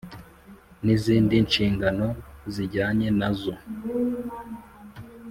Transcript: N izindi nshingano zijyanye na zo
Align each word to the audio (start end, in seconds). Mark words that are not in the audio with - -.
N 0.83 0.85
izindi 0.95 1.35
nshingano 1.45 2.07
zijyanye 2.53 3.07
na 3.19 3.29
zo 3.39 3.53